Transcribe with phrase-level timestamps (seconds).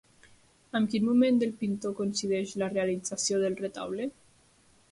[0.79, 4.09] Amb quin moment del pintor coincideix la realització del retaule?